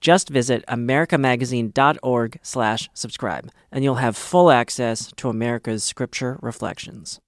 [0.00, 7.20] Just visit americamagazine.org slash subscribe, and you'll have full access to America's scripture reflections.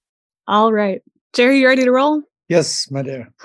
[0.46, 1.02] All right.
[1.32, 2.22] Jerry, you ready to roll?
[2.48, 3.32] Yes, my dear.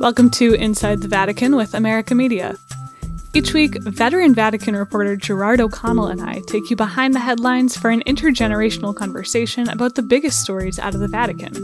[0.00, 2.54] Welcome to Inside the Vatican with America Media.
[3.34, 7.90] Each week, veteran Vatican reporter Gerard O'Connell and I take you behind the headlines for
[7.90, 11.54] an intergenerational conversation about the biggest stories out of the Vatican.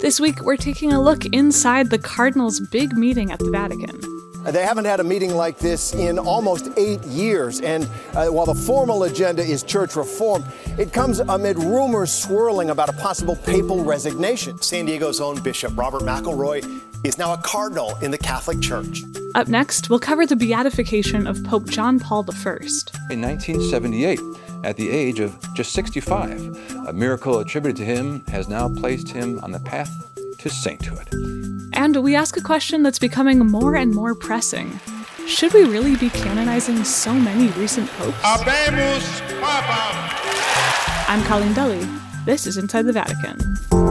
[0.00, 4.00] This week, we're taking a look inside the Cardinals' big meeting at the Vatican.
[4.44, 7.60] They haven't had a meeting like this in almost eight years.
[7.60, 10.44] And uh, while the formal agenda is church reform,
[10.76, 14.60] it comes amid rumors swirling about a possible papal resignation.
[14.60, 19.02] San Diego's own Bishop Robert McElroy is now a cardinal in the Catholic Church.
[19.34, 22.56] Up next, we'll cover the beatification of Pope John Paul I.
[23.10, 24.20] In 1978,
[24.64, 29.38] at the age of just 65, a miracle attributed to him has now placed him
[29.40, 31.08] on the path to sainthood.
[31.74, 34.80] And we ask a question that's becoming more and more pressing.
[35.26, 38.16] Should we really be canonizing so many recent popes?
[38.18, 41.04] Habemus Papa!
[41.08, 41.86] I'm Colleen Dulle.
[42.24, 43.83] This is Inside the Vatican.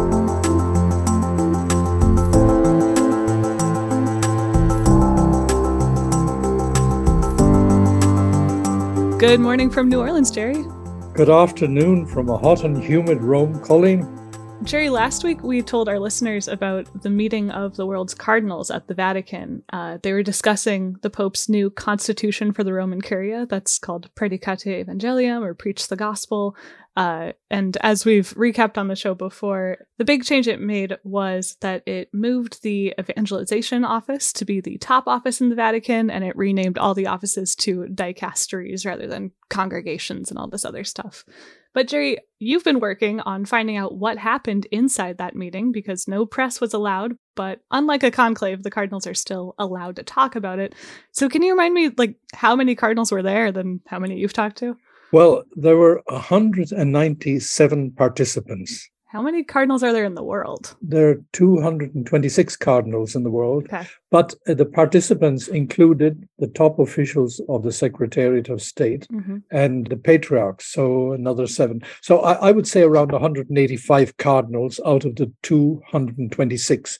[9.23, 10.65] Good morning from New Orleans, Jerry.
[11.13, 14.01] Good afternoon from a hot and humid Rome, Colleen.
[14.65, 18.87] Jerry, last week we told our listeners about the meeting of the world's cardinals at
[18.87, 19.61] the Vatican.
[19.73, 24.85] Uh, they were discussing the Pope's new constitution for the Roman Curia that's called Praedicate
[24.85, 26.55] Evangelium or Preach the Gospel.
[26.95, 31.57] Uh, and as we've recapped on the show before, the big change it made was
[31.59, 36.23] that it moved the evangelization office to be the top office in the Vatican, and
[36.23, 41.25] it renamed all the offices to dicasteries rather than congregations and all this other stuff.
[41.73, 46.25] But Jerry, you've been working on finding out what happened inside that meeting because no
[46.25, 50.59] press was allowed, but unlike a conclave, the cardinals are still allowed to talk about
[50.59, 50.75] it.
[51.11, 54.33] So can you remind me like how many cardinals were there than how many you've
[54.33, 54.77] talked to?
[55.11, 58.89] Well, there were 197 participants.
[59.13, 60.75] How many cardinals are there in the world?
[60.81, 63.85] There are 226 cardinals in the world, Okay.
[64.09, 69.85] but uh, the participants included the top officials of the Secretariat of State hmm and
[69.85, 71.83] the patriarchs, so another seven.
[72.01, 76.97] So I, I would say around 185 cardinals out of the 226.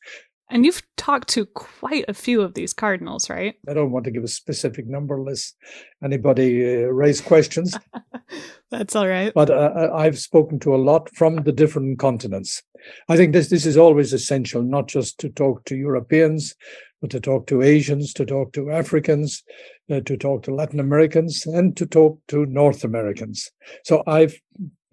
[0.54, 3.56] And you've talked to quite a few of these cardinals, right?
[3.68, 5.56] I don't want to give a specific number lest
[6.04, 7.76] anybody uh, raise questions,
[8.72, 9.34] That's all right.
[9.34, 12.62] but uh, I- I've spoken to a lot from the different continents.
[13.10, 16.54] I think this this is always essential, not just to talk to Europeans,
[17.02, 19.42] but to talk to Asians, to talk to Africans,
[19.90, 23.50] uh, to talk to Latin Americans, and to talk to North Americans.
[23.86, 24.40] So I've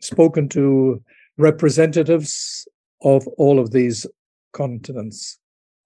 [0.00, 1.03] spoken to
[1.37, 2.66] representatives
[3.03, 4.06] of all of these
[4.53, 5.38] continents.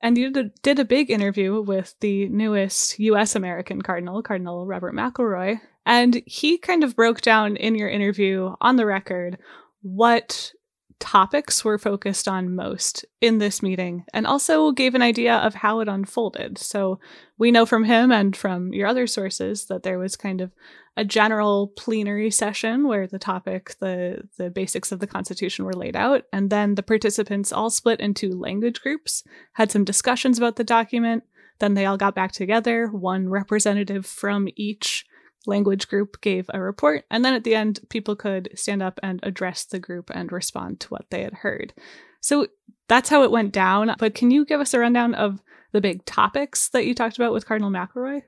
[0.04, 5.58] And you did, a big interview with the newest US American cardinal, Cardinal Robert McElroy.
[5.86, 9.38] And he kind of broke down in your interview on the record
[9.80, 10.52] what
[10.98, 15.80] topics were focused on most in this meeting and also gave an idea of how
[15.80, 16.58] it unfolded.
[16.58, 16.98] So
[17.38, 20.52] we know from him and from your other sources that there was kind of
[20.96, 25.96] a general plenary session where the topic, the the basics of the Constitution were laid
[25.96, 30.64] out, and then the participants all split into language groups, had some discussions about the
[30.64, 31.24] document.
[31.58, 32.88] Then they all got back together.
[32.88, 35.04] One representative from each
[35.46, 39.20] language group gave a report, and then at the end, people could stand up and
[39.22, 41.72] address the group and respond to what they had heard.
[42.20, 42.46] So
[42.88, 43.94] that's how it went down.
[43.98, 47.32] But can you give us a rundown of the big topics that you talked about
[47.32, 48.22] with Cardinal McElroy?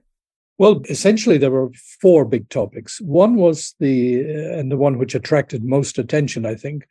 [0.59, 1.71] Well, essentially, there were
[2.01, 3.01] four big topics.
[3.01, 6.87] One was the, uh, and the one which attracted most attention, I think,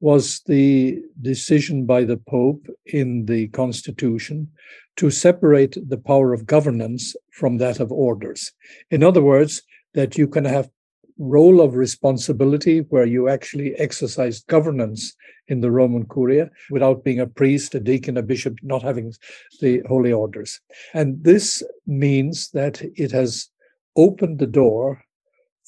[0.00, 4.50] was the decision by the Pope in the Constitution
[4.96, 8.52] to separate the power of governance from that of orders.
[8.90, 9.62] In other words,
[9.94, 10.70] that you can have
[11.18, 15.14] role of responsibility where you actually exercise governance
[15.48, 19.12] in the Roman Curia without being a priest, a deacon, a bishop, not having
[19.60, 20.60] the holy orders.
[20.94, 23.48] And this means that it has
[23.96, 25.04] opened the door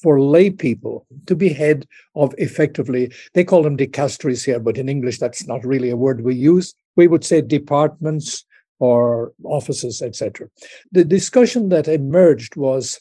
[0.01, 4.89] for lay people to be head of effectively, they call them dicasteries here, but in
[4.89, 6.73] English, that's not really a word we use.
[6.95, 8.43] We would say departments,
[8.79, 10.49] or offices, etc.
[10.91, 12.99] The discussion that emerged was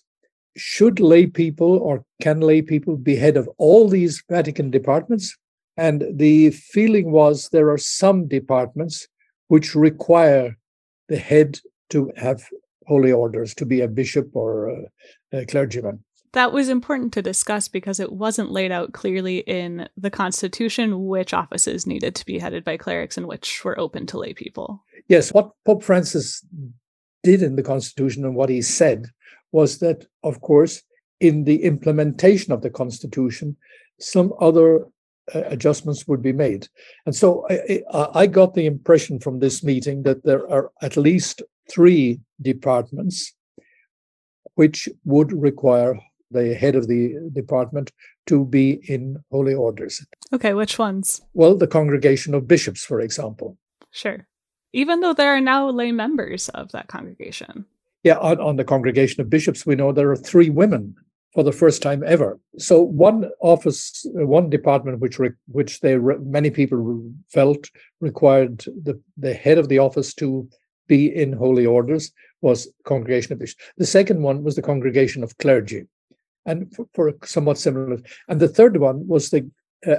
[0.57, 5.37] should lay people or can lay people be head of all these Vatican departments?
[5.77, 9.09] And the feeling was there are some departments
[9.49, 10.57] which require
[11.09, 11.59] the head
[11.91, 12.45] to have
[12.87, 17.69] holy orders, to be a bishop or a, a clergyman that was important to discuss
[17.69, 22.65] because it wasn't laid out clearly in the Constitution which offices needed to be headed
[22.65, 24.83] by clerics and which were open to lay people.
[25.09, 26.45] Yes, what Pope Francis
[27.23, 29.07] did in the Constitution and what he said
[29.53, 30.83] was that, of course,
[31.21, 33.57] in the implementation of the Constitution,
[34.01, 34.87] some other
[35.35, 36.67] uh, adjustments would be made.
[37.07, 37.83] And so I,
[38.15, 43.33] I got the impression from this meeting that there are at least three departments
[44.55, 45.99] which would require
[46.31, 47.93] the head of the department
[48.27, 50.05] to be in holy orders.
[50.33, 51.21] Okay, which ones?
[51.35, 53.59] Well, the congregation of bishops, for example.
[53.91, 54.27] Sure.
[54.73, 57.67] Even though there are now lay members of that congregation.
[58.03, 60.97] Yeah, on, on the congregation of bishops, we know there are three women
[61.33, 62.39] for the first time ever.
[62.59, 67.71] So one office, one department, which re, which they many people felt
[68.01, 70.49] required the the head of the office to
[70.89, 73.63] be in holy orders was congregation of bishops.
[73.79, 75.87] The second one was the congregation of clergy
[76.45, 77.99] and for, for somewhat similar.
[78.29, 79.49] And the third one was the
[79.87, 79.97] uh,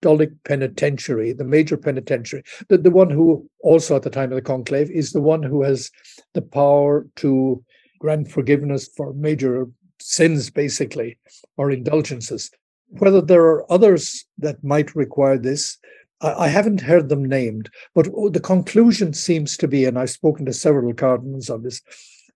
[0.00, 4.42] apostolic penitentiary, the major penitentiary, the, the one who also at the time of the
[4.42, 5.90] conclave is the one who has
[6.34, 7.62] the power to
[7.98, 9.66] grant forgiveness for major
[10.00, 11.18] sins, basically,
[11.56, 12.50] or indulgences.
[12.90, 15.76] Whether there are others that might require this,
[16.20, 20.46] I, I haven't heard them named, but the conclusion seems to be, and I've spoken
[20.46, 21.82] to several cardinals on this,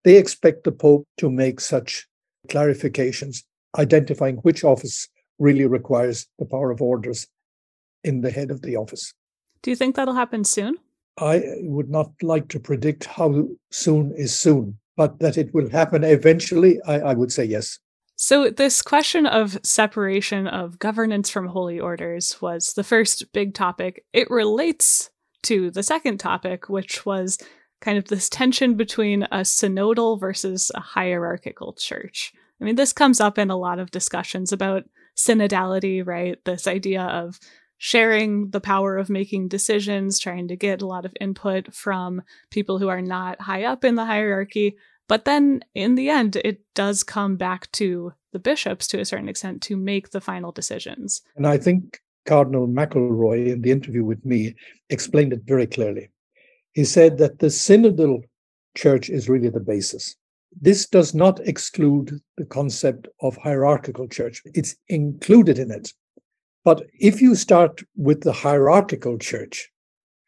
[0.05, 2.09] they expect the Pope to make such
[2.49, 3.45] clarifications
[3.79, 7.29] identifying which office really requires the power of orders
[8.05, 9.13] in the head of the office.
[9.63, 10.77] Do you think that'll happen soon?
[11.19, 16.05] I would not like to predict how soon is soon, but that it will happen
[16.05, 17.79] eventually, I, I would say yes.
[18.17, 24.05] So, this question of separation of governance from holy orders was the first big topic.
[24.13, 25.11] It relates
[25.45, 27.39] to the second topic, which was
[27.81, 32.33] kind of this tension between a synodal versus a hierarchical church.
[32.61, 34.85] I mean, this comes up in a lot of discussions about
[35.17, 36.39] synodality, right?
[36.45, 37.41] This idea of
[37.83, 42.79] sharing the power of making decisions, trying to get a lot of input from people
[42.79, 44.77] who are not high up in the hierarchy.
[45.09, 49.29] But then in the end, it does come back to the bishops to a certain
[49.29, 51.23] extent to make the final decisions.
[51.37, 54.55] And I think Cardinal McElroy, in the interview with me,
[54.89, 56.09] explained it very clearly
[56.73, 58.23] he said that the synodal
[58.77, 60.17] church is really the basis.
[60.61, 65.93] This does not exclude the concept of hierarchical church, it's included in it.
[66.65, 69.69] But if you start with the hierarchical church,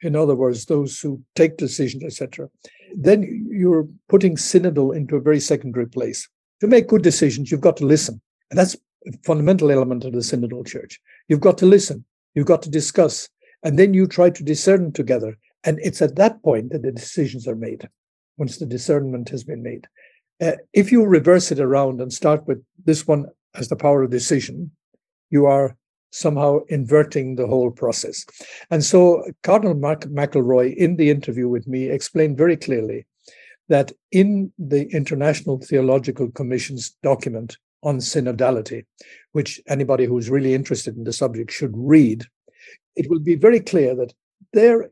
[0.03, 2.49] in other words, those who take decisions, etc.,
[2.97, 6.29] then you're putting synodal into a very secondary place.
[6.61, 8.21] To make good decisions, you've got to listen.
[8.51, 8.77] And that's
[9.07, 11.01] a fundamental element of the synodal church.
[11.29, 12.05] You've got to listen,
[12.35, 13.29] you've got to discuss,
[13.63, 17.49] and then you try to discern together and it's at that point that the decisions
[17.49, 17.89] are made,
[18.37, 19.89] once the discernment has been made.
[20.41, 24.11] Uh, if you reverse it around and start with this one as the power of
[24.11, 24.71] decision,
[25.31, 25.77] you are
[26.15, 28.25] somehow inverting the whole process.
[28.71, 33.05] And so Cardinal Mark McElroy, in the interview with me, explained very clearly
[33.69, 38.85] that in the International Theological Commission's document on synodality,
[39.33, 42.25] which anybody who's really interested in the subject should read,
[42.95, 44.15] it will be very clear that
[44.53, 44.89] there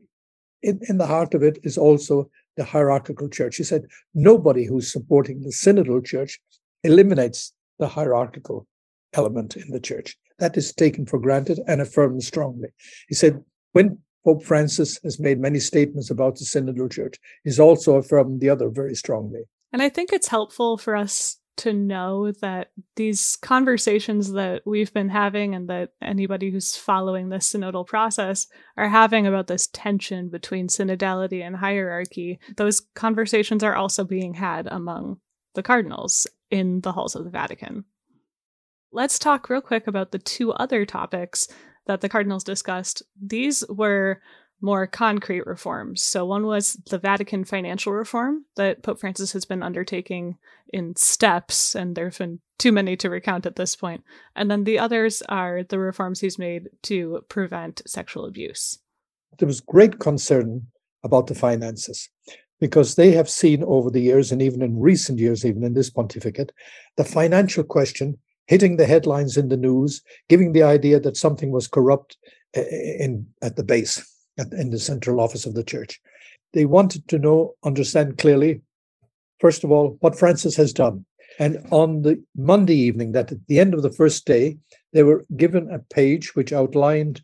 [0.61, 3.55] in, in the heart of it is also the hierarchical church.
[3.55, 6.39] He said nobody who's supporting the synodal church
[6.83, 8.67] eliminates the hierarchical
[9.13, 10.17] element in the church.
[10.39, 12.69] That is taken for granted and affirmed strongly.
[13.07, 17.95] He said when Pope Francis has made many statements about the synodal church, he's also
[17.97, 19.41] affirmed the other very strongly.
[19.71, 25.09] And I think it's helpful for us to know that these conversations that we've been
[25.09, 30.67] having and that anybody who's following the synodal process are having about this tension between
[30.67, 35.17] synodality and hierarchy, those conversations are also being had among
[35.53, 37.85] the cardinals in the halls of the Vatican.
[38.95, 41.47] Let's talk real quick about the two other topics
[41.87, 43.01] that the cardinals discussed.
[43.19, 44.21] These were
[44.61, 46.03] more concrete reforms.
[46.03, 50.37] So, one was the Vatican financial reform that Pope Francis has been undertaking
[50.71, 54.03] in steps, and there have been too many to recount at this point.
[54.35, 58.77] And then the others are the reforms he's made to prevent sexual abuse.
[59.39, 60.67] There was great concern
[61.03, 62.09] about the finances
[62.59, 65.89] because they have seen over the years, and even in recent years, even in this
[65.89, 66.51] pontificate,
[66.95, 71.67] the financial question hitting the headlines in the news, giving the idea that something was
[71.67, 72.17] corrupt
[72.55, 72.63] eh,
[72.99, 74.09] in at the base
[74.51, 76.01] in the central office of the church.
[76.53, 78.61] they wanted to know, understand clearly,
[79.39, 81.05] first of all, what Francis has done.
[81.39, 84.57] And on the Monday evening, that at the end of the first day,
[84.93, 87.21] they were given a page which outlined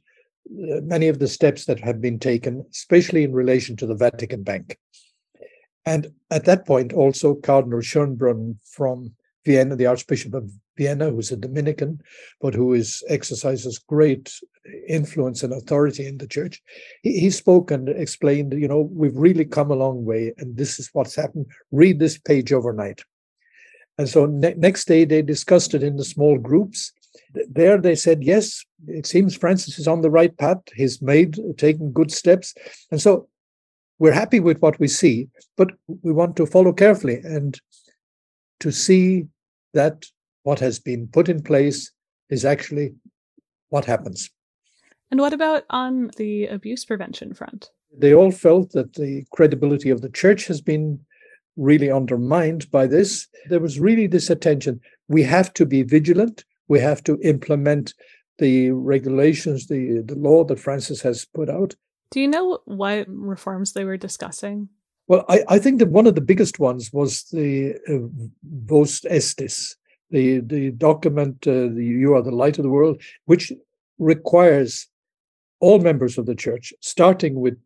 [0.47, 4.41] uh, many of the steps that have been taken, especially in relation to the Vatican
[4.41, 4.79] Bank.
[5.85, 9.13] And at that point, also Cardinal Schönborn from
[9.45, 12.01] Vienna, the Archbishop of Vienna, who's a Dominican,
[12.39, 14.33] but who is exercises great
[14.87, 16.61] influence and authority in the church.
[17.03, 20.79] He, he spoke and explained, you know, we've really come a long way, and this
[20.79, 21.47] is what's happened.
[21.71, 23.01] Read this page overnight.
[23.97, 26.93] And so ne- next day they discussed it in the small groups.
[27.49, 30.61] There they said, yes, it seems Francis is on the right path.
[30.73, 32.55] He's made, taken good steps.
[32.89, 33.27] And so
[33.99, 35.71] we're happy with what we see, but
[36.03, 37.59] we want to follow carefully and
[38.61, 39.25] to see
[39.73, 40.05] that
[40.43, 41.91] what has been put in place
[42.29, 42.93] is actually
[43.69, 44.29] what happens.
[45.11, 47.69] And what about on the abuse prevention front?
[47.97, 50.99] They all felt that the credibility of the church has been
[51.57, 53.27] really undermined by this.
[53.49, 54.79] There was really this attention.
[55.07, 56.45] We have to be vigilant.
[56.67, 57.93] We have to implement
[58.37, 61.75] the regulations, the, the law that Francis has put out.
[62.11, 64.69] Do you know what reforms they were discussing?
[65.07, 68.07] Well, I, I think that one of the biggest ones was the uh,
[68.43, 69.75] Vos Estis,
[70.09, 73.51] the, the document, uh, the You Are the Light of the World, which
[73.97, 74.87] requires
[75.59, 77.57] all members of the church, starting with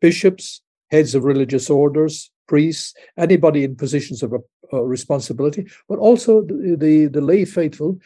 [0.00, 4.34] bishops, heads of religious orders, priests, anybody in positions of
[4.72, 7.98] uh, responsibility, but also the, the, the lay faithful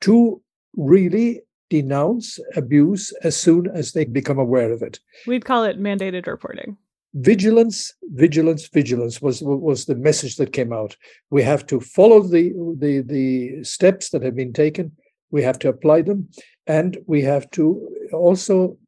[0.00, 0.40] to
[0.76, 1.40] really
[1.70, 5.00] denounce abuse as soon as they become aware of it.
[5.26, 6.76] We'd call it mandated reporting.
[7.14, 10.96] Vigilance, vigilance, vigilance was was the message that came out.
[11.30, 14.92] We have to follow the the the steps that have been taken.
[15.30, 16.28] We have to apply them,
[16.66, 18.78] and we have to also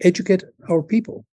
[0.00, 1.26] educate our people.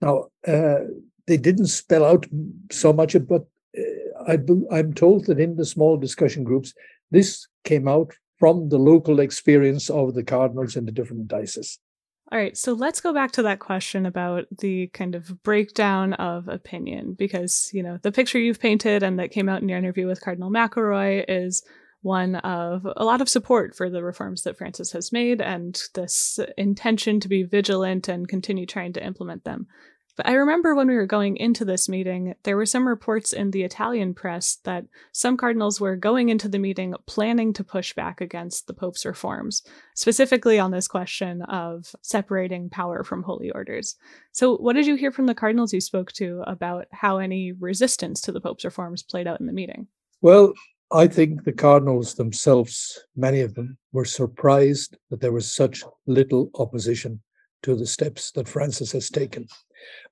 [0.00, 0.80] Now, uh,
[1.26, 2.26] they didn't spell out
[2.72, 3.44] so much, but
[3.78, 3.82] uh,
[4.26, 4.38] I,
[4.72, 6.74] I'm told that in the small discussion groups,
[7.10, 11.78] this came out from the local experience of the cardinals in the different dioceses.
[12.34, 16.48] All right, so let's go back to that question about the kind of breakdown of
[16.48, 20.08] opinion, because, you know, the picture you've painted and that came out in your interview
[20.08, 21.62] with Cardinal McElroy is
[22.02, 26.40] one of a lot of support for the reforms that Francis has made and this
[26.58, 29.68] intention to be vigilant and continue trying to implement them.
[30.16, 33.50] But I remember when we were going into this meeting, there were some reports in
[33.50, 38.20] the Italian press that some cardinals were going into the meeting planning to push back
[38.20, 39.62] against the Pope's reforms,
[39.94, 43.96] specifically on this question of separating power from holy orders.
[44.32, 48.20] So, what did you hear from the cardinals you spoke to about how any resistance
[48.22, 49.88] to the Pope's reforms played out in the meeting?
[50.20, 50.52] Well,
[50.92, 56.50] I think the cardinals themselves, many of them, were surprised that there was such little
[56.54, 57.20] opposition
[57.64, 59.46] to the steps that Francis has taken.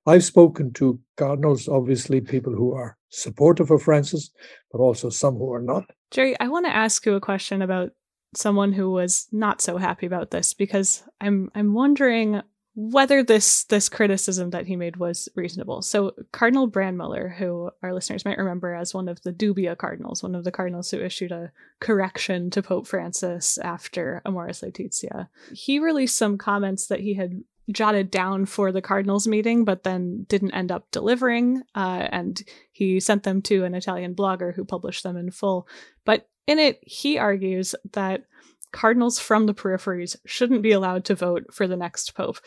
[0.05, 4.29] I've spoken to cardinals, obviously, people who are supportive of Francis,
[4.71, 5.85] but also some who are not.
[6.11, 7.91] Jerry, I want to ask you a question about
[8.35, 12.41] someone who was not so happy about this because I'm I'm wondering
[12.75, 15.81] whether this this criticism that he made was reasonable.
[15.81, 20.33] So Cardinal Brandmüller, who our listeners might remember as one of the dubia cardinals, one
[20.33, 26.17] of the cardinals who issued a correction to Pope Francis after Amoris Laetitia, he released
[26.17, 30.69] some comments that he had jotted down for the cardinals meeting but then didn't end
[30.69, 35.31] up delivering uh, and he sent them to an italian blogger who published them in
[35.31, 35.65] full
[36.03, 38.25] but in it he argues that
[38.73, 42.39] cardinals from the peripheries shouldn't be allowed to vote for the next pope.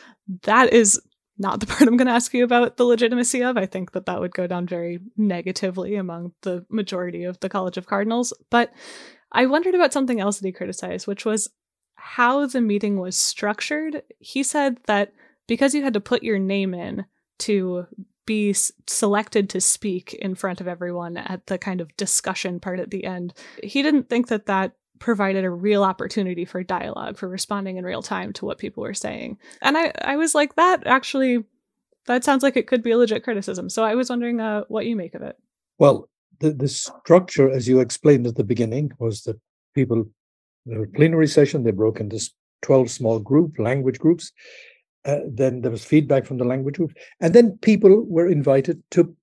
[0.43, 1.01] That is
[1.39, 3.57] not the part I'm going to ask you about the legitimacy of.
[3.57, 7.77] I think that that would go down very negatively among the majority of the College
[7.77, 8.33] of Cardinals.
[8.51, 8.71] But
[9.31, 11.49] I wondered about something else that he criticized, which was
[11.95, 14.03] how the meeting was structured.
[14.19, 15.13] He said that
[15.47, 17.05] because you had to put your name in
[17.39, 17.87] to
[18.25, 18.53] be
[18.87, 23.05] selected to speak in front of everyone at the kind of discussion part at the
[23.05, 27.85] end, he didn't think that that provided a real opportunity for dialogue, for responding in
[27.85, 29.37] real time to what people were saying.
[29.61, 31.43] And I, I was like, that actually,
[32.05, 33.69] that sounds like it could be a legit criticism.
[33.69, 35.37] So I was wondering uh, what you make of it.
[35.77, 39.39] Well, the, the structure, as you explained at the beginning, was that
[39.73, 40.05] people,
[40.65, 42.19] there plenary session, they broke into
[42.61, 44.31] 12 small group, language groups.
[45.05, 46.93] Uh, then there was feedback from the language group.
[47.21, 49.15] And then people were invited to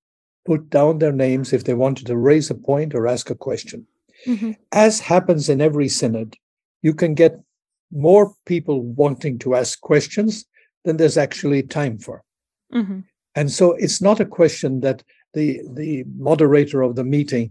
[0.44, 3.86] put down their names if they wanted to raise a point or ask a question.
[4.26, 4.52] Mm-hmm.
[4.72, 6.36] As happens in every synod,
[6.82, 7.40] you can get
[7.92, 10.44] more people wanting to ask questions
[10.84, 12.22] than there's actually time for.
[12.72, 13.00] Mm-hmm.
[13.34, 15.02] And so it's not a question that
[15.32, 17.50] the the moderator of the meeting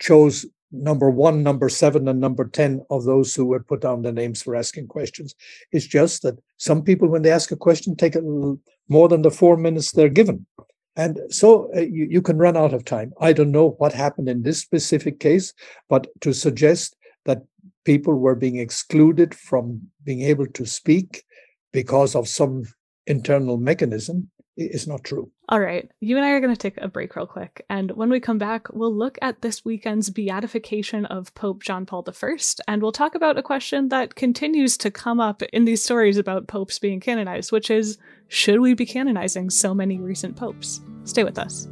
[0.00, 4.12] chose number one, number seven, and number 10 of those who were put down the
[4.12, 5.34] names for asking questions.
[5.72, 8.20] It's just that some people, when they ask a question, take a
[8.88, 10.46] more than the four minutes they're given.
[10.96, 13.12] And so uh, you, you can run out of time.
[13.20, 15.52] I don't know what happened in this specific case,
[15.88, 17.42] but to suggest that
[17.84, 21.24] people were being excluded from being able to speak
[21.72, 22.64] because of some
[23.06, 25.30] internal mechanism is not true.
[25.48, 25.90] All right.
[26.00, 27.64] You and I are going to take a break real quick.
[27.70, 32.04] And when we come back, we'll look at this weekend's beatification of Pope John Paul
[32.08, 32.36] I.
[32.66, 36.48] And we'll talk about a question that continues to come up in these stories about
[36.48, 37.98] popes being canonized, which is
[38.28, 40.80] should we be canonizing so many recent popes?
[41.04, 41.68] Stay with us.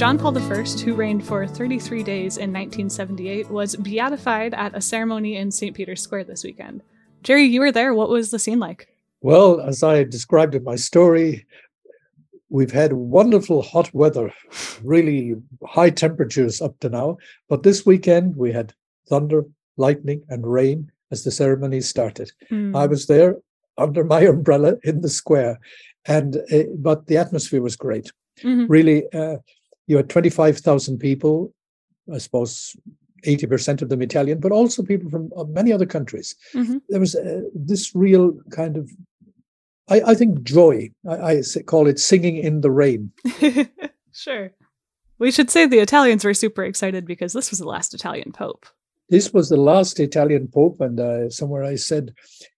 [0.00, 5.36] John Paul I, who reigned for 33 days in 1978, was beatified at a ceremony
[5.36, 5.76] in St.
[5.76, 6.80] Peter's Square this weekend.
[7.22, 7.92] Jerry, you were there.
[7.92, 8.88] What was the scene like?
[9.20, 11.44] Well, as I described in my story,
[12.48, 14.32] we've had wonderful hot weather,
[14.82, 15.34] really
[15.66, 17.18] high temperatures up to now.
[17.50, 18.72] But this weekend we had
[19.06, 19.44] thunder,
[19.76, 22.32] lightning, and rain as the ceremony started.
[22.50, 22.74] Mm.
[22.74, 23.36] I was there
[23.76, 25.60] under my umbrella in the square,
[26.06, 28.10] and uh, but the atmosphere was great.
[28.42, 28.66] Mm-hmm.
[28.66, 29.36] Really, uh,
[29.90, 31.52] you had twenty five thousand people.
[32.12, 32.76] I suppose
[33.26, 36.34] 80% of them Italian, but also people from uh, many other countries.
[36.54, 36.78] Mm-hmm.
[36.88, 38.90] There was uh, this real kind of,
[39.88, 40.90] I, I think, joy.
[41.08, 43.12] I, I, call it singing in the rain.
[44.12, 44.52] sure.
[45.18, 48.64] We should say the Italians were super excited because this was the last Italian pope.
[49.10, 52.14] This was the last Italian pope, and uh, somewhere I said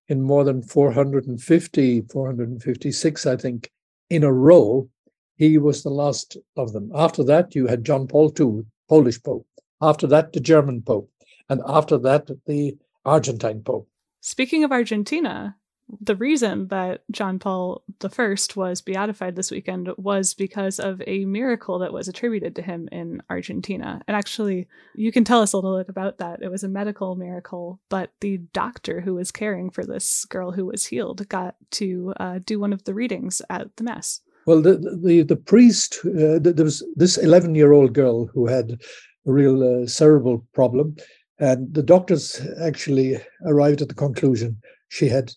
[0.08, 3.70] in more than 450, 456, I think,
[4.10, 4.88] in a row,
[5.36, 6.90] he was the last of them.
[6.94, 9.46] After that, you had John Paul II, Polish pope.
[9.80, 11.10] After that, the German Pope.
[11.48, 13.88] And after that, the Argentine Pope.
[14.20, 15.56] Speaking of Argentina,
[16.00, 21.80] the reason that John Paul I was beatified this weekend was because of a miracle
[21.80, 24.00] that was attributed to him in Argentina.
[24.06, 26.42] And actually, you can tell us a little bit about that.
[26.42, 30.66] It was a medical miracle, but the doctor who was caring for this girl who
[30.66, 34.20] was healed got to uh, do one of the readings at the Mass.
[34.46, 38.80] Well, the the, the priest, uh, there was this 11 year old girl who had
[39.26, 40.96] a real uh, cerebral problem.
[41.38, 45.32] And the doctors actually arrived at the conclusion she had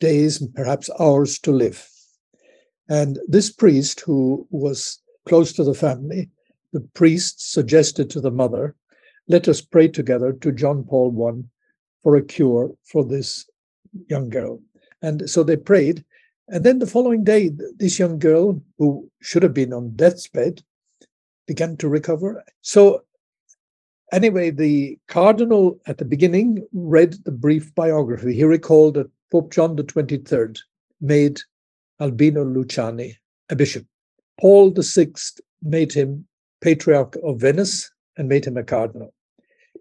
[0.00, 1.88] days, and perhaps hours to live.
[2.88, 6.30] And this priest, who was close to the family,
[6.72, 8.74] the priest suggested to the mother,
[9.28, 11.42] let us pray together to John Paul I
[12.02, 13.48] for a cure for this
[14.08, 14.60] young girl.
[15.02, 16.04] And so they prayed.
[16.48, 20.62] And then the following day, this young girl, who should have been on death's bed,
[21.46, 22.44] began to recover.
[22.62, 23.04] So,
[24.12, 28.34] anyway, the cardinal at the beginning read the brief biography.
[28.34, 30.58] He recalled that Pope John the 23rd
[31.00, 31.40] made
[32.00, 33.16] Albino Luciani
[33.50, 33.86] a bishop.
[34.40, 35.12] Paul VI
[35.62, 36.26] made him
[36.60, 39.12] Patriarch of Venice and made him a cardinal.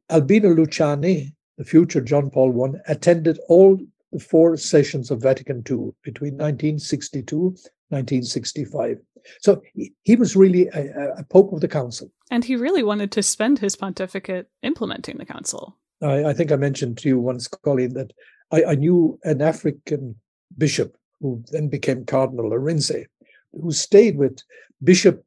[0.09, 3.79] Albino Luciani, the future John Paul I, attended all
[4.15, 7.55] the four sessions of Vatican II between 1962
[7.89, 8.97] 1965.
[9.41, 9.61] So
[10.03, 12.11] he was really a, a, pope of the council.
[12.31, 15.77] And he really wanted to spend his pontificate implementing the council.
[16.01, 18.13] I, I think I mentioned to you once, Colleen, that
[18.51, 20.15] I, I, knew an African
[20.57, 23.05] bishop who then became Cardinal Arinze,
[23.51, 24.39] who stayed with
[24.83, 25.25] Bishop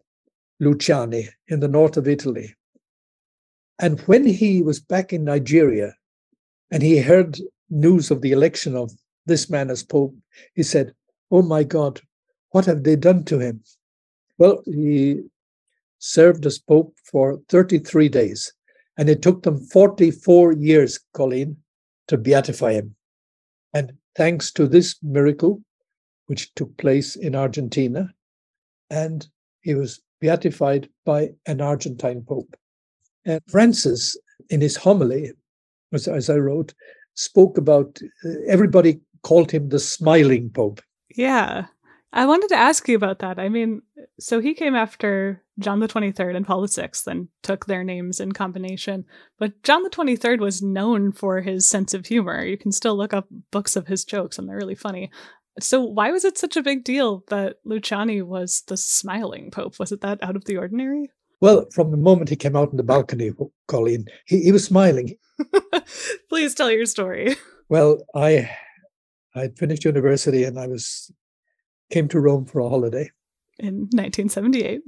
[0.63, 2.55] Luciani in the north of Italy.
[3.79, 5.95] And when he was back in Nigeria
[6.71, 7.39] and he heard
[7.71, 8.91] news of the election of
[9.27, 10.15] this man as Pope,
[10.55, 10.95] he said,
[11.31, 12.01] Oh my God,
[12.51, 13.63] what have they done to him?
[14.39, 15.23] Well, he
[15.99, 18.53] served as Pope for 33 days,
[18.97, 21.59] and it took them 44 years, Colleen,
[22.07, 22.95] to beatify him.
[23.75, 25.63] And thanks to this miracle,
[26.27, 28.11] which took place in Argentina,
[28.91, 29.27] and
[29.61, 32.57] he was beatified by an Argentine Pope.
[33.25, 34.17] And Francis,
[34.51, 35.33] in his homily,
[35.93, 36.75] as, as I wrote,
[37.19, 40.81] spoke about uh, everybody called him the smiling Pope.
[41.15, 41.67] Yeah.
[42.13, 43.39] I wanted to ask you about that.
[43.39, 43.83] I mean,
[44.19, 48.21] so he came after John the 23rd and Paul the 6th and took their names
[48.21, 49.05] in combination.
[49.39, 52.43] But John the 23rd was known for his sense of humor.
[52.43, 55.11] You can still look up books of his jokes and they're really funny.
[55.61, 59.79] So why was it such a big deal that Luciani was the smiling pope?
[59.79, 61.11] Was it that out of the ordinary?
[61.41, 63.33] Well, from the moment he came out on the balcony,
[63.69, 65.17] Colleen, he, he was smiling.
[66.29, 67.37] Please tell your story.
[67.69, 68.51] Well, I
[69.35, 71.13] I finished university and I was
[71.91, 73.11] came to Rome for a holiday.
[73.59, 74.83] In 1978.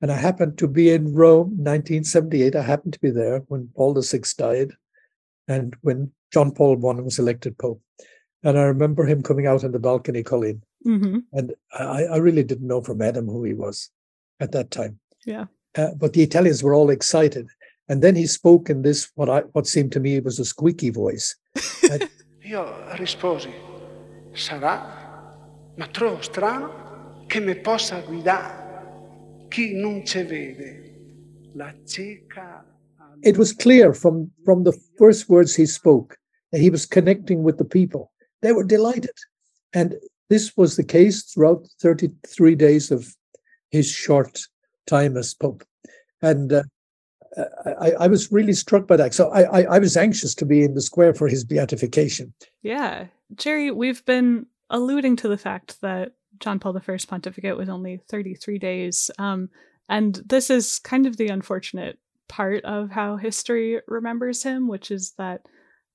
[0.00, 2.56] And I happened to be in Rome 1978.
[2.56, 4.72] I happened to be there when Paul VI died
[5.48, 7.82] and when John Paul I was elected Pope.
[8.42, 11.18] And I remember him coming out on the balcony, Colleen, Mm-hmm.
[11.32, 13.90] And I, I really didn't know from Adam who he was
[14.38, 14.98] at that time.
[15.26, 15.46] Yeah.
[15.76, 17.48] Uh, but the Italians were all excited.
[17.88, 20.90] And then he spoke in this, what I what seemed to me was a squeaky
[20.90, 21.36] voice.
[21.90, 22.08] And
[22.44, 22.64] Io
[22.96, 23.52] risposi,
[24.32, 32.64] sarà, ma trovo strano che mi possa guidare chi non ci vede, la cieca.
[33.22, 36.16] it was clear from, from the first words he spoke
[36.52, 38.10] that he was connecting with the people.
[38.42, 39.16] They were delighted.
[39.72, 39.96] And
[40.28, 43.14] this was the case throughout 33 days of
[43.70, 44.40] his short
[44.86, 45.64] time as Pope.
[46.22, 46.62] And uh,
[47.80, 49.14] I, I was really struck by that.
[49.14, 52.32] So I, I, I was anxious to be in the square for his beatification.
[52.62, 53.06] Yeah.
[53.34, 58.58] Jerry, we've been alluding to the fact that John Paul I's pontificate was only 33
[58.58, 59.10] days.
[59.18, 59.50] Um,
[59.88, 65.12] and this is kind of the unfortunate part of how history remembers him, which is
[65.18, 65.42] that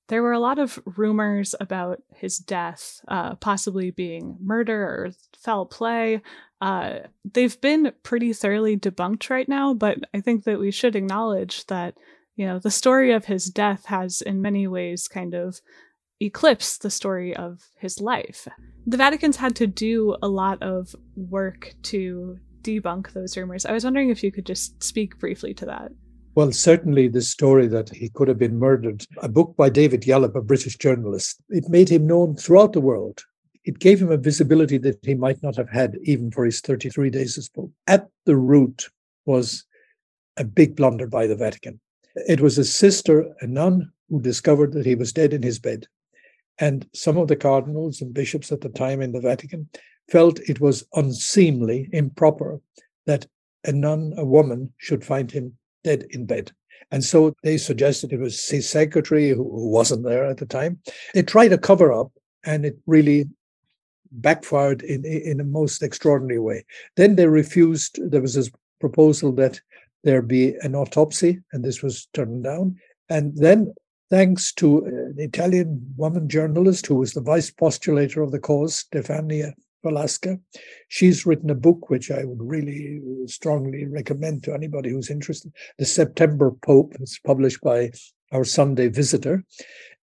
[0.07, 5.65] there were a lot of rumors about his death, uh, possibly being murder or foul
[5.65, 6.21] play.
[6.61, 6.99] Uh,
[7.33, 11.95] they've been pretty thoroughly debunked right now, but I think that we should acknowledge that,
[12.35, 15.59] you know, the story of his death has in many ways kind of
[16.21, 18.47] eclipsed the story of his life.
[18.87, 23.65] The Vatican's had to do a lot of work to debunk those rumors.
[23.65, 25.91] I was wondering if you could just speak briefly to that.
[26.35, 30.35] Well, certainly the story that he could have been murdered, a book by David Yallop,
[30.35, 33.23] a British journalist, it made him known throughout the world.
[33.63, 37.09] It gave him a visibility that he might not have had even for his 33
[37.09, 37.71] days as Pope.
[37.87, 38.89] At the root
[39.25, 39.63] was
[40.35, 41.79] a big blunder by the Vatican.
[42.15, 45.87] It was a sister, a nun, who discovered that he was dead in his bed.
[46.59, 49.69] And some of the cardinals and bishops at the time in the Vatican
[50.11, 52.59] felt it was unseemly, improper,
[53.05, 53.25] that
[53.63, 56.51] a nun, a woman, should find him dead in bed.
[56.91, 60.79] And so they suggested it was his secretary who, wasn't there at the time.
[61.13, 62.11] They tried to cover up,
[62.43, 63.25] and it really
[64.11, 66.65] backfired in, in a most extraordinary way.
[66.95, 69.59] Then they refused, there was this proposal that
[70.03, 72.77] there be an autopsy, and this was turned down.
[73.09, 73.73] And then,
[74.09, 79.53] thanks to an Italian woman journalist who was the vice postulator of the cause, Stefania
[79.85, 80.39] Falasca,
[80.87, 85.53] she's written a book which I would really strongly recommend to anybody who's interested.
[85.77, 86.93] The September Pope.
[86.99, 87.91] It's published by
[88.31, 89.43] our Sunday Visitor,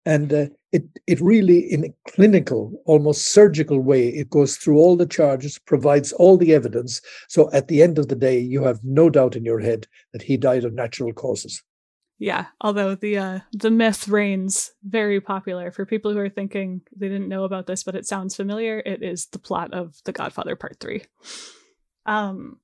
[0.05, 4.95] and uh, it it really, in a clinical, almost surgical way, it goes through all
[4.95, 7.01] the charges, provides all the evidence.
[7.27, 10.21] So at the end of the day, you have no doubt in your head that
[10.21, 11.61] he died of natural causes.
[12.19, 17.09] Yeah, although the uh, the myth reigns very popular for people who are thinking they
[17.09, 18.81] didn't know about this, but it sounds familiar.
[18.85, 21.03] It is the plot of The Godfather Part Three.
[22.05, 22.59] Um,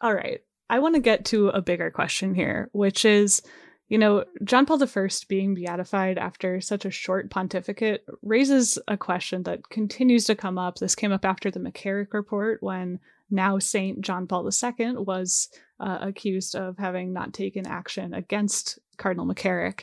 [0.00, 3.42] all right, I want to get to a bigger question here, which is,
[3.88, 9.42] you know, John Paul I being beatified after such a short pontificate raises a question
[9.42, 10.78] that continues to come up.
[10.78, 15.48] This came up after the McCarrick report when now Saint John Paul II was
[15.82, 19.82] uh, accused of having not taken action against Cardinal McCarrick.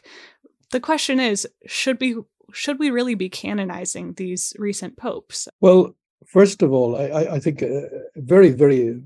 [0.71, 2.15] The question is, should we
[2.51, 5.47] should we really be canonizing these recent popes?
[5.61, 9.01] Well, first of all, I, I think a very, very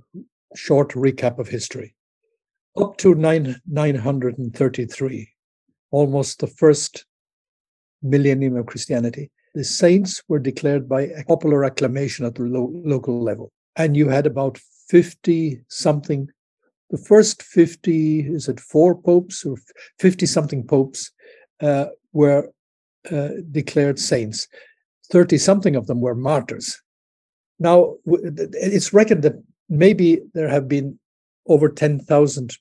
[0.55, 1.93] short recap of history.
[2.77, 5.29] Up to nine, 933,
[5.91, 7.05] almost the first
[8.01, 13.51] millennium of Christianity, the saints were declared by popular acclamation at the lo- local level.
[13.75, 16.29] And you had about 50 something
[16.89, 19.57] the first 50, is it four popes or
[19.99, 21.11] 50 something popes
[21.61, 22.51] uh, were
[23.11, 24.47] uh, declared saints.
[25.11, 26.81] 30 something of them were martyrs.
[27.59, 30.99] Now, it's reckoned that maybe there have been
[31.47, 32.57] over 10,000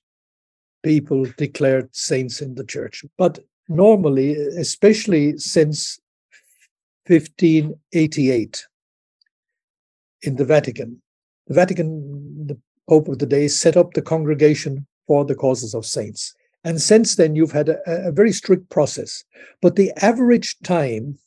[0.83, 3.05] people declared saints in the church.
[3.17, 6.01] But normally, especially since
[7.07, 8.67] 1588
[10.23, 11.03] in the Vatican,
[11.47, 12.59] the Vatican, the
[12.93, 16.35] Pope of the day set up the congregation for the causes of saints.
[16.63, 19.25] And since then, you've had a, a very strict process.
[19.63, 21.19] But the average time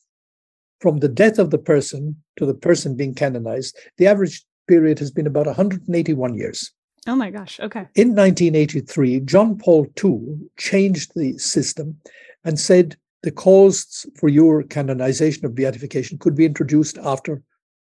[0.79, 5.09] from the death of the person to the person being canonized, the average period has
[5.09, 6.71] been about 181 years.
[7.07, 7.59] Oh my gosh.
[7.59, 7.87] Okay.
[7.95, 11.97] In 1983, John Paul II changed the system
[12.43, 17.41] and said the cause for your canonization of beatification could be introduced after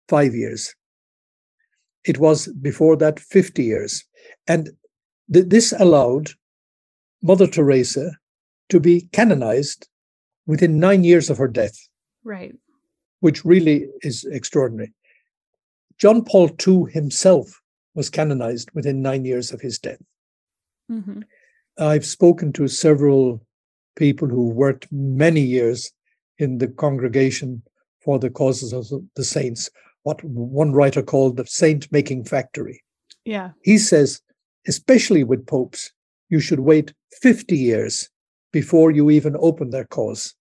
[0.07, 0.75] five years.
[2.05, 4.03] It was before that 50 years.
[4.47, 4.71] And
[5.31, 6.31] th- this allowed
[7.21, 8.11] Mother Teresa
[8.69, 9.87] to be canonized
[10.47, 11.77] within nine years of her death.
[12.23, 12.55] Right.
[13.19, 14.93] Which really is extraordinary.
[15.97, 17.61] John Paul II himself
[17.93, 20.01] was canonized within nine years of his death.
[20.91, 21.21] Mm-hmm.
[21.77, 23.45] I've spoken to several
[23.95, 25.91] people who worked many years
[26.37, 27.61] in the congregation
[28.03, 29.69] for the causes of the saints
[30.03, 32.83] what one writer called the saint making factory.
[33.25, 33.51] Yeah.
[33.63, 34.21] He says,
[34.67, 35.91] especially with popes,
[36.29, 38.09] you should wait 50 years
[38.51, 40.33] before you even open their cause.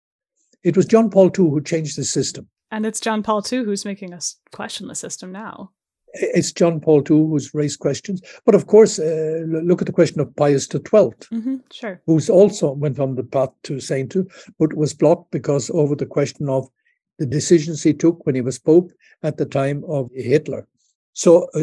[0.63, 2.49] It was John Paul II who changed the system.
[2.71, 5.71] And it's John Paul II who's making us question the system now.
[6.13, 8.21] It's John Paul II who's raised questions.
[8.45, 12.03] But of course, uh, look at the question of Pius XII, mm-hmm, sure.
[12.07, 16.49] who's also went on the path to sainthood, but was blocked because over the question
[16.49, 16.69] of
[17.21, 18.91] the decisions he took when he was Pope
[19.23, 20.67] at the time of Hitler.
[21.13, 21.61] So uh,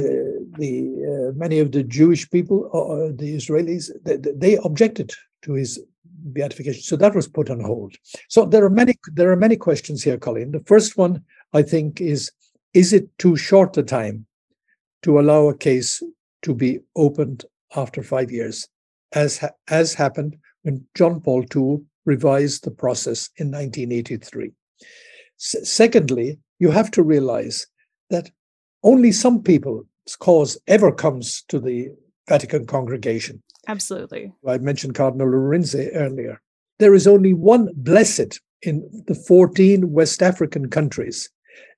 [0.60, 5.80] the uh, many of the Jewish people, uh, the Israelis, they, they, objected to his
[6.06, 6.84] beatification.
[6.84, 7.96] So that was put on hold.
[8.30, 10.52] So there are many there are many questions here, Colleen.
[10.52, 12.32] The first one I think is:
[12.76, 14.28] Is it too short a time
[15.02, 16.04] to allow a case
[16.43, 18.67] to be opened after five years,
[19.13, 24.52] as ha- as happened when John Paul II revised the process in 1983?
[25.39, 27.67] S- secondly, you have to realize
[28.10, 28.32] that
[28.84, 29.86] only some people's
[30.19, 31.89] cause ever comes to the
[32.28, 33.41] Vatican congregation.
[33.67, 34.34] Absolutely.
[34.47, 36.41] I mentioned Cardinal Arinze earlier.
[36.80, 41.30] There is only one blessed in the 14 West African countries,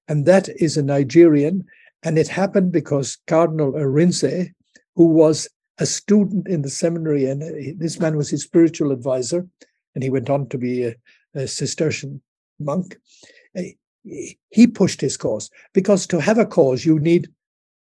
[0.08, 1.66] and that is a Nigerian.
[2.04, 4.52] And it happened because Cardinal Arinze,
[4.96, 7.42] who was a student in the seminary, and
[7.80, 9.48] this man was his spiritual advisor,
[9.96, 10.96] and he went on to be a,
[11.34, 12.22] a Cistercian
[12.60, 12.98] monk.
[14.50, 17.28] He pushed his cause because to have a cause, you need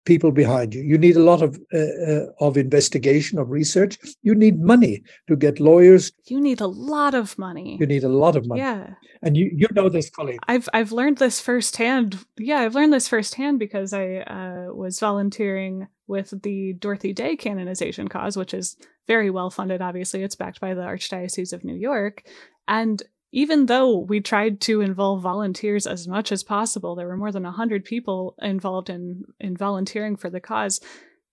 [0.05, 0.81] people behind you.
[0.81, 3.97] You need a lot of uh, uh, of investigation, of research.
[4.21, 6.11] You need money to get lawyers.
[6.25, 7.77] You need a lot of money.
[7.79, 8.61] You need a lot of money.
[8.61, 8.95] Yeah.
[9.21, 10.39] And you you know this, Colleen.
[10.47, 12.19] I've I've learned this firsthand.
[12.37, 18.09] Yeah, I've learned this firsthand because I uh, was volunteering with the Dorothy Day canonization
[18.09, 18.75] cause, which is
[19.07, 19.81] very well funded.
[19.81, 22.23] Obviously, it's backed by the Archdiocese of New York,
[22.67, 23.01] and
[23.33, 27.43] even though we tried to involve volunteers as much as possible, there were more than
[27.43, 30.79] 100 people involved in, in volunteering for the cause.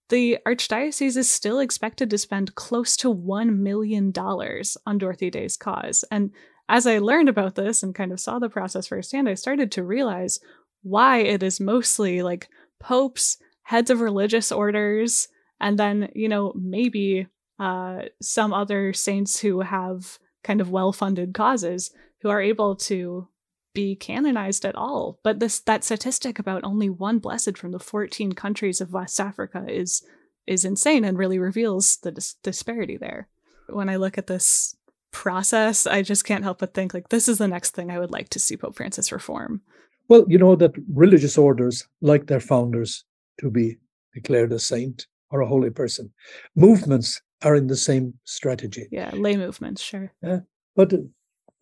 [0.09, 6.03] The Archdiocese is still expected to spend close to $1 million on Dorothy Day's cause.
[6.11, 6.31] And
[6.71, 9.85] as I learned about this and kind of saw the process firsthand, I started to
[9.85, 10.41] realize
[10.83, 12.49] why it is mostly like
[12.81, 15.29] popes, heads of religious orders,
[15.61, 17.27] and then, you know, maybe
[17.59, 21.90] uh, some other saints who have kind of well-funded causes
[22.22, 23.29] who are able to
[23.74, 25.18] be canonized at all.
[25.22, 29.64] But this that statistic about only one blessed from the 14 countries of West Africa
[29.68, 30.03] is
[30.46, 33.29] is insane and really reveals the dis- disparity there.
[33.68, 34.76] When I look at this
[35.12, 38.11] process, I just can't help but think like this is the next thing I would
[38.11, 39.62] like to see Pope Francis reform.
[40.09, 43.05] Well, you know that religious orders like their founders
[43.40, 43.79] to be
[44.12, 46.12] declared a saint or a holy person.
[46.57, 48.87] Movements are in the same strategy.
[48.90, 50.12] Yeah, lay movements, sure.
[50.22, 50.40] Yeah,
[50.76, 50.92] but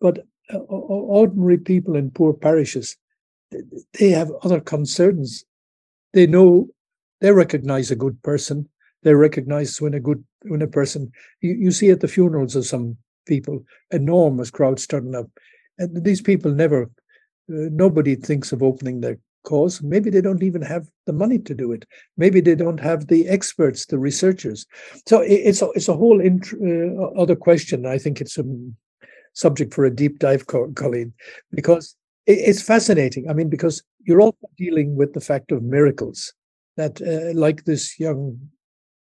[0.01, 0.19] but
[0.53, 2.97] uh, ordinary people in poor parishes,
[3.51, 5.45] they have other concerns.
[6.13, 6.69] They know
[7.21, 8.67] they recognize a good person.
[9.03, 11.11] They recognize when a good when a person
[11.41, 15.29] you, you see at the funerals of some people enormous crowds turning up,
[15.77, 16.87] and these people never uh,
[17.71, 19.81] nobody thinks of opening their cause.
[19.81, 21.85] Maybe they don't even have the money to do it.
[22.17, 24.65] Maybe they don't have the experts, the researchers.
[25.07, 27.85] So it's a, it's a whole int- uh, other question.
[27.85, 28.43] I think it's a
[29.33, 31.13] subject for a deep dive, Colleen,
[31.51, 33.29] because it's fascinating.
[33.29, 36.33] I mean, because you're all dealing with the fact of miracles
[36.77, 38.39] that, uh, like this young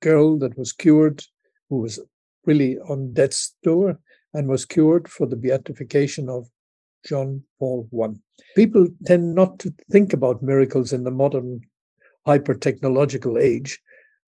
[0.02, 1.24] girl that was cured,
[1.70, 2.00] who was
[2.46, 4.00] really on death's door
[4.34, 6.48] and was cured for the beatification of
[7.08, 8.14] John Paul I.
[8.56, 11.62] People tend not to think about miracles in the modern
[12.26, 13.80] hyper technological age,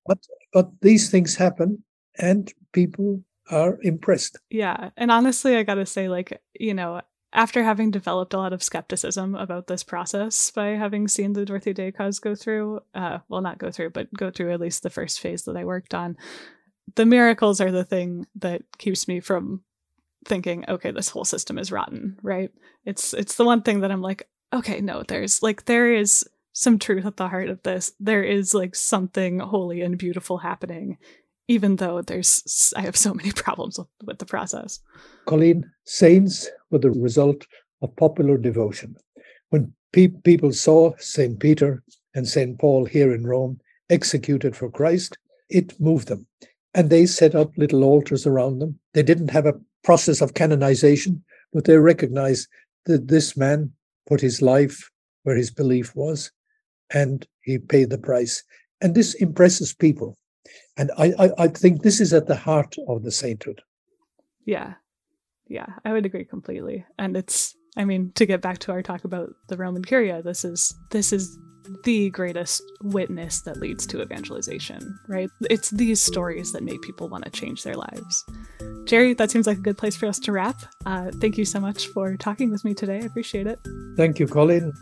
[0.06, 0.20] but
[0.54, 1.84] but these things happen
[2.18, 4.38] and people are impressed.
[4.50, 4.92] Yeah.
[4.98, 7.02] And honestly, I got to say, like, you know,
[7.34, 11.74] after having developed a lot of skepticism about this process by having seen the Dorothy
[11.74, 14.90] Day cause go through, uh, well, not go through, but go through at least the
[14.90, 16.18] first phase that I worked on,
[16.96, 19.64] the miracles are the thing that keeps me from
[20.26, 22.52] thinking, okay, this whole system is rotten, right?
[22.86, 26.80] It's it's the one thing that I'm like, okay, no, there's like there is some
[26.80, 27.94] truth at the heart of this.
[28.00, 30.98] There is like something holy and beautiful happening,
[31.48, 34.80] even though there's I have so many problems with, with the process.
[35.26, 37.46] Colleen, saints were the result
[37.82, 38.96] of popular devotion.
[39.50, 45.18] When pe- people saw Saint Peter and Saint Paul here in Rome executed for Christ,
[45.50, 46.28] it moved them.
[46.74, 48.80] And they set up little altars around them.
[48.94, 52.48] They didn't have a process of canonization, but they recognize
[52.86, 53.72] that this man
[54.08, 54.90] put his life
[55.24, 56.32] where his belief was
[56.94, 58.44] and he paid the price.
[58.82, 60.18] And this impresses people.
[60.78, 63.62] And I, I, I think this is at the heart of the sainthood.
[64.46, 64.76] Yeah.
[65.48, 66.86] Yeah, I would agree completely.
[66.98, 70.44] And it's I mean, to get back to our talk about the Roman Curia, this
[70.44, 71.38] is this is
[71.84, 75.30] the greatest witness that leads to evangelization, right?
[75.50, 78.26] It's these stories that make people want to change their lives.
[78.86, 80.56] Jerry, that seems like a good place for us to wrap.
[80.86, 83.02] Uh, thank you so much for talking with me today.
[83.02, 83.60] I appreciate it.
[83.96, 84.74] Thank you, Colin.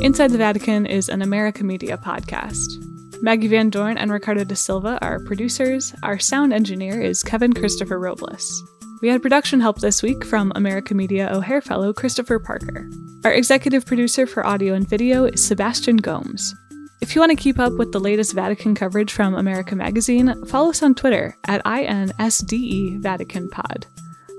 [0.00, 2.82] Inside the Vatican is an America Media podcast.
[3.22, 5.94] Maggie Van Dorn and Ricardo da Silva are producers.
[6.02, 8.62] Our sound engineer is Kevin Christopher Robles.
[9.02, 12.88] We had production help this week from America Media O'Hare Fellow Christopher Parker.
[13.24, 16.54] Our executive producer for audio and video is Sebastian Gomes.
[17.02, 20.70] If you want to keep up with the latest Vatican coverage from America Magazine, follow
[20.70, 23.86] us on Twitter at INSDE Vatican Pod.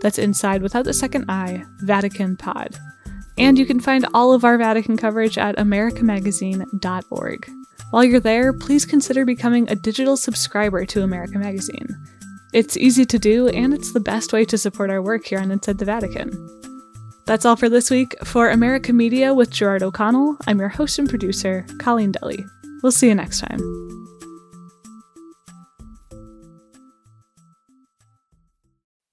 [0.02, 2.80] That's inside without the second I, Vatican Pod.
[3.38, 7.50] And you can find all of our Vatican coverage at americamagazine.org.
[7.91, 11.96] While you're there, please consider becoming a digital subscriber to America Magazine.
[12.58, 15.52] It's easy to do, and it's the best way to support our work here on
[15.52, 16.32] Inside the Vatican.
[17.28, 18.15] That's all for this week.
[18.26, 22.43] For America Media with Gerard O'Connell, I'm your host and producer, Colleen Dulle.
[22.82, 23.60] We'll see you next time.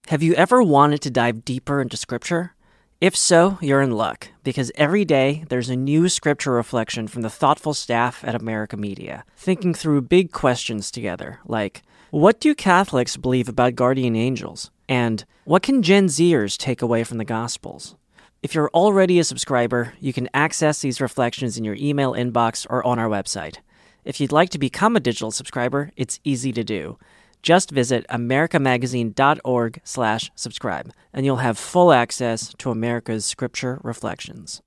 [0.06, 2.54] Have you ever wanted to dive deeper into Scripture?
[2.98, 7.28] If so, you're in luck, because every day there's a new Scripture reflection from the
[7.28, 11.82] thoughtful staff at America Media, thinking through big questions together, like
[12.14, 14.70] what do Catholics believe about guardian angels?
[14.88, 17.96] And what can Gen Zers take away from the Gospels?
[18.40, 22.86] If you're already a subscriber, you can access these reflections in your email inbox or
[22.86, 23.56] on our website.
[24.04, 27.00] If you'd like to become a digital subscriber, it's easy to do.
[27.42, 34.62] Just visit americamagazine.org/subscribe and you'll have full access to America's scripture reflections.